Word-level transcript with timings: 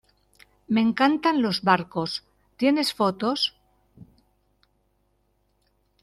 me 0.67 0.81
encantan 0.81 1.43
los 1.43 1.61
barcos.¿ 1.61 2.23
tienes 2.57 2.91
fotos? 2.91 3.55